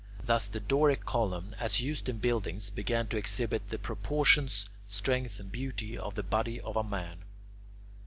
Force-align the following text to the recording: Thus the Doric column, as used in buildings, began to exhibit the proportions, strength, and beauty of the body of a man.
Thus 0.25 0.47
the 0.47 0.59
Doric 0.59 1.05
column, 1.05 1.55
as 1.59 1.79
used 1.79 2.09
in 2.09 2.17
buildings, 2.17 2.71
began 2.71 3.05
to 3.09 3.17
exhibit 3.17 3.69
the 3.69 3.77
proportions, 3.77 4.65
strength, 4.87 5.39
and 5.39 5.51
beauty 5.51 5.95
of 5.95 6.15
the 6.15 6.23
body 6.23 6.59
of 6.59 6.75
a 6.75 6.83
man. 6.83 7.19